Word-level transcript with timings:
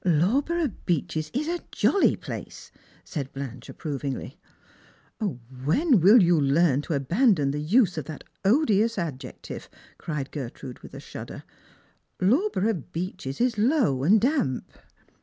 "Lawborough 0.03 0.73
Beeches 0.87 1.29
is 1.31 1.47
a 1.47 1.61
jolly 1.71 2.15
place!" 2.15 2.71
said 3.03 3.31
Blanche 3.33 3.69
ap 3.69 3.77
provingly." 3.77 4.35
When 5.63 5.99
will 5.99 6.23
you 6.23 6.41
learn 6.41 6.81
to 6.81 6.95
abandon 6.95 7.51
the 7.51 7.61
use 7.61 7.99
of 7.99 8.05
that 8.05 8.23
odious 8.43 8.95
nr^eciive?" 8.95 9.67
cried 9.99 10.31
Gertrade 10.31 10.79
with 10.81 10.95
a 10.95 10.99
shudder." 10.99 11.43
Lawborough 12.19 12.83
Beeches 12.91 13.39
is 13.39 13.59
low 13.59 14.01
and 14.01 14.19
damp." 14.19 14.73